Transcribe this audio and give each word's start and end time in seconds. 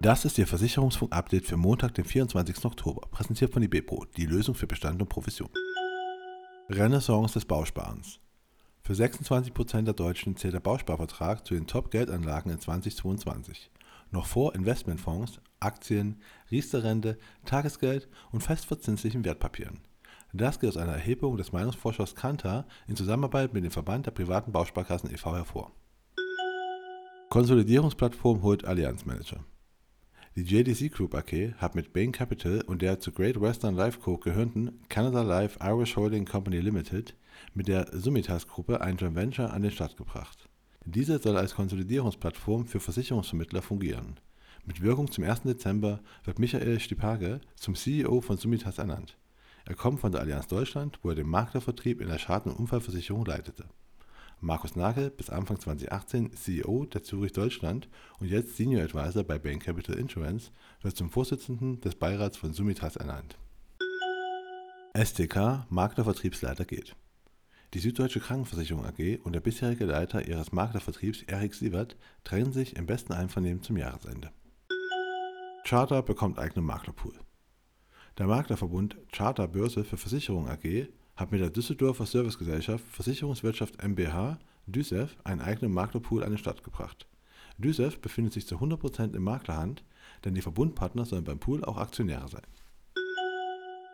Das 0.00 0.26
ist 0.26 0.36
Ihr 0.36 0.46
Versicherungsfunk-Update 0.46 1.46
für 1.46 1.56
Montag, 1.56 1.94
den 1.94 2.04
24. 2.04 2.66
Oktober, 2.66 3.08
präsentiert 3.10 3.52
von 3.52 3.62
IBPRO, 3.62 4.04
die 4.16 4.26
Lösung 4.26 4.54
für 4.54 4.66
Bestand 4.66 5.00
und 5.00 5.08
Provision. 5.08 5.48
Renaissance 6.68 7.32
des 7.32 7.46
Bausparens. 7.46 8.20
Für 8.82 8.92
26% 8.92 9.82
der 9.82 9.94
Deutschen 9.94 10.36
zählt 10.36 10.52
der 10.52 10.60
Bausparvertrag 10.60 11.46
zu 11.46 11.54
den 11.54 11.66
Top-Geldanlagen 11.66 12.52
in 12.52 12.60
2022. 12.60 13.70
Noch 14.10 14.26
vor 14.26 14.54
Investmentfonds, 14.54 15.40
Aktien, 15.60 16.20
Riester-Rente, 16.50 17.18
Tagesgeld 17.46 18.06
und 18.32 18.42
festverzinslichen 18.42 19.24
Wertpapieren. 19.24 19.80
Das 20.34 20.60
geht 20.60 20.68
aus 20.68 20.76
einer 20.76 20.92
Erhebung 20.92 21.38
des 21.38 21.52
Meinungsforschers 21.52 22.14
Kantar 22.14 22.66
in 22.86 22.96
Zusammenarbeit 22.96 23.54
mit 23.54 23.64
dem 23.64 23.70
Verband 23.70 24.04
der 24.04 24.10
privaten 24.10 24.52
Bausparkassen 24.52 25.10
e.V. 25.10 25.34
hervor. 25.34 25.72
Konsolidierungsplattform 27.30 28.42
holt 28.42 28.66
Allianzmanager. 28.66 29.42
Die 30.38 30.42
JDC 30.42 30.92
Group 30.92 31.14
AG 31.14 31.54
hat 31.56 31.74
mit 31.74 31.94
Bain 31.94 32.12
Capital 32.12 32.60
und 32.66 32.82
der 32.82 33.00
zu 33.00 33.10
Great 33.10 33.40
Western 33.40 33.74
Life 33.74 34.00
Co. 34.00 34.18
gehörenden 34.18 34.82
Canada 34.90 35.22
Life 35.22 35.58
Irish 35.62 35.96
Holding 35.96 36.26
Company 36.26 36.60
Limited 36.60 37.16
mit 37.54 37.68
der 37.68 37.88
Summitas 37.90 38.46
Gruppe 38.46 38.82
ein 38.82 38.98
Joint 38.98 39.16
Venture 39.16 39.50
an 39.50 39.62
den 39.62 39.70
Start 39.70 39.96
gebracht. 39.96 40.50
Diese 40.84 41.18
soll 41.20 41.38
als 41.38 41.54
Konsolidierungsplattform 41.54 42.66
für 42.66 42.80
Versicherungsvermittler 42.80 43.62
fungieren. 43.62 44.20
Mit 44.66 44.82
Wirkung 44.82 45.10
zum 45.10 45.24
1. 45.24 45.44
Dezember 45.44 46.00
wird 46.24 46.38
Michael 46.38 46.80
Stipage 46.80 47.40
zum 47.54 47.74
CEO 47.74 48.20
von 48.20 48.36
Summitas 48.36 48.76
ernannt. 48.76 49.16
Er 49.64 49.74
kommt 49.74 50.00
von 50.00 50.12
der 50.12 50.20
Allianz 50.20 50.48
Deutschland, 50.48 50.98
wo 51.00 51.08
er 51.08 51.14
den 51.14 51.28
Maklervertrieb 51.28 51.98
in 52.02 52.08
der 52.08 52.18
Schaden- 52.18 52.52
und 52.52 52.58
Unfallversicherung 52.58 53.24
leitete. 53.24 53.64
Markus 54.40 54.76
Nagel, 54.76 55.10
bis 55.10 55.30
Anfang 55.30 55.58
2018 55.58 56.32
CEO 56.36 56.84
der 56.86 57.02
Zürich 57.02 57.32
Deutschland 57.32 57.88
und 58.20 58.28
jetzt 58.28 58.56
Senior 58.56 58.82
Advisor 58.82 59.24
bei 59.24 59.38
Bain 59.38 59.58
Capital 59.58 59.98
Insurance, 59.98 60.50
wird 60.82 60.96
zum 60.96 61.10
Vorsitzenden 61.10 61.80
des 61.80 61.94
Beirats 61.94 62.36
von 62.36 62.52
Summitas 62.52 62.96
ernannt. 62.96 63.38
STK 64.94 65.66
Maklervertriebsleiter 65.70 66.64
geht. 66.64 66.94
Die 67.74 67.78
Süddeutsche 67.78 68.20
Krankenversicherung 68.20 68.84
AG 68.84 69.20
und 69.24 69.32
der 69.32 69.40
bisherige 69.40 69.86
Leiter 69.86 70.26
ihres 70.26 70.52
Maklervertriebs 70.52 71.22
Erik 71.22 71.54
Sievert 71.54 71.96
trennen 72.22 72.52
sich 72.52 72.76
im 72.76 72.86
besten 72.86 73.12
Einvernehmen 73.12 73.62
zum 73.62 73.76
Jahresende. 73.76 74.30
Charter 75.64 76.02
bekommt 76.02 76.38
eigenen 76.38 76.64
Maklerpool. 76.64 77.14
Der 78.18 78.26
Maklerverbund 78.26 78.96
Charter 79.12 79.48
Börse 79.48 79.82
für 79.82 79.96
Versicherung 79.96 80.48
AG 80.48 80.88
hat 81.16 81.32
mit 81.32 81.40
der 81.40 81.50
Düsseldorfer 81.50 82.04
Servicegesellschaft 82.04 82.84
Versicherungswirtschaft 82.88 83.82
mbH 83.82 84.38
(DÜSEV) 84.66 85.16
einen 85.24 85.40
eigenen 85.40 85.72
Maklerpool 85.72 86.22
an 86.22 86.30
den 86.30 86.38
Start 86.38 86.62
gebracht. 86.62 87.06
DÜSEV 87.58 88.00
befindet 88.00 88.34
sich 88.34 88.46
zu 88.46 88.56
100% 88.56 89.14
in 89.14 89.22
Maklerhand, 89.22 89.82
denn 90.24 90.34
die 90.34 90.42
Verbundpartner 90.42 91.06
sollen 91.06 91.24
beim 91.24 91.38
Pool 91.38 91.64
auch 91.64 91.78
Aktionäre 91.78 92.28
sein. 92.28 92.46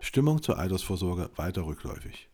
Stimmung 0.00 0.42
zur 0.42 0.58
Altersvorsorge 0.58 1.30
weiter 1.36 1.64
rückläufig. 1.64 2.28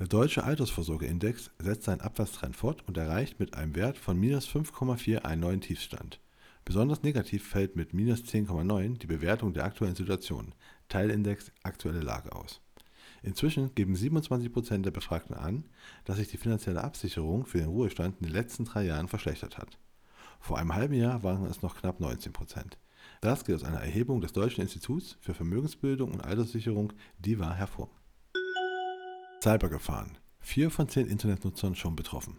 Der 0.00 0.08
deutsche 0.08 0.44
Altersvorsorgeindex 0.44 1.50
setzt 1.58 1.84
seinen 1.84 2.00
Abwärtstrend 2.00 2.56
fort 2.56 2.86
und 2.86 2.96
erreicht 2.96 3.40
mit 3.40 3.54
einem 3.54 3.74
Wert 3.76 3.98
von 3.98 4.18
minus 4.18 4.48
5,4 4.48 5.18
einen 5.18 5.40
neuen 5.40 5.60
Tiefstand. 5.60 6.20
Besonders 6.64 7.02
negativ 7.02 7.48
fällt 7.48 7.76
mit 7.76 7.94
minus 7.94 8.22
10,9 8.24 8.98
die 8.98 9.06
Bewertung 9.06 9.54
der 9.54 9.64
aktuellen 9.64 9.96
Situation 9.96 10.54
(Teilindex 10.88 11.50
Aktuelle 11.62 12.00
Lage) 12.00 12.34
aus 12.34 12.60
Inzwischen 13.22 13.74
geben 13.74 13.96
27 13.96 14.52
Prozent 14.52 14.86
der 14.86 14.90
Befragten 14.90 15.34
an, 15.34 15.64
dass 16.04 16.16
sich 16.18 16.28
die 16.28 16.36
finanzielle 16.36 16.84
Absicherung 16.84 17.46
für 17.46 17.58
den 17.58 17.68
Ruhestand 17.68 18.20
in 18.20 18.26
den 18.26 18.34
letzten 18.34 18.64
drei 18.64 18.84
Jahren 18.84 19.08
verschlechtert 19.08 19.58
hat. 19.58 19.78
Vor 20.40 20.58
einem 20.58 20.74
halben 20.74 20.94
Jahr 20.94 21.22
waren 21.22 21.44
es 21.46 21.62
noch 21.62 21.76
knapp 21.76 22.00
19 22.00 22.32
Prozent. 22.32 22.78
Das 23.20 23.44
geht 23.44 23.56
aus 23.56 23.64
einer 23.64 23.80
Erhebung 23.80 24.20
des 24.20 24.32
Deutschen 24.32 24.60
Instituts 24.60 25.16
für 25.20 25.34
Vermögensbildung 25.34 26.12
und 26.12 26.20
Alterssicherung 26.20 26.92
DIVA 27.18 27.54
hervor. 27.54 27.90
Cybergefahren. 29.42 30.18
Vier 30.40 30.70
von 30.70 30.88
zehn 30.88 31.06
Internetnutzern 31.06 31.74
schon 31.74 31.96
betroffen. 31.96 32.38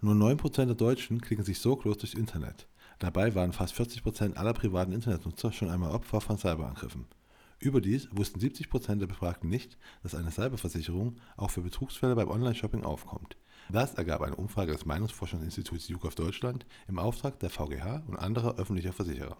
Nur 0.00 0.14
9% 0.14 0.66
der 0.66 0.74
Deutschen 0.74 1.20
klicken 1.20 1.44
sich 1.44 1.58
sorglos 1.58 1.98
durchs 1.98 2.14
Internet. 2.14 2.68
Dabei 2.98 3.34
waren 3.34 3.52
fast 3.52 3.74
40% 3.74 4.34
aller 4.34 4.52
privaten 4.52 4.92
Internetnutzer 4.92 5.52
schon 5.52 5.70
einmal 5.70 5.90
Opfer 5.90 6.20
von 6.20 6.38
Cyberangriffen. 6.38 7.06
Überdies 7.60 8.08
wussten 8.12 8.38
70% 8.38 8.96
der 8.96 9.06
Befragten 9.06 9.48
nicht, 9.48 9.78
dass 10.02 10.14
eine 10.14 10.30
Cyberversicherung 10.30 11.16
auch 11.36 11.50
für 11.50 11.62
Betrugsfälle 11.62 12.14
beim 12.14 12.30
Online-Shopping 12.30 12.84
aufkommt. 12.84 13.36
Das 13.70 13.94
ergab 13.94 14.22
eine 14.22 14.36
Umfrage 14.36 14.72
des 14.72 14.86
Meinungsforschungsinstituts 14.86 15.88
YouGov 15.88 16.14
Deutschland 16.14 16.66
im 16.86 16.98
Auftrag 16.98 17.38
der 17.40 17.50
VGH 17.50 18.04
und 18.06 18.16
anderer 18.16 18.58
öffentlicher 18.58 18.92
Versicherer. 18.92 19.36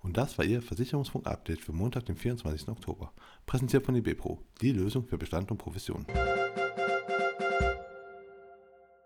Und 0.00 0.16
das 0.16 0.38
war 0.38 0.44
Ihr 0.44 0.62
Versicherungsfunk-Update 0.62 1.60
für 1.60 1.72
Montag, 1.72 2.06
den 2.06 2.16
24. 2.16 2.68
Oktober. 2.68 3.12
Präsentiert 3.44 3.84
von 3.84 3.96
IBPRO, 3.96 4.40
die 4.60 4.70
Lösung 4.70 5.04
für 5.04 5.18
Bestand 5.18 5.50
und 5.50 5.58
Profession. 5.58 6.06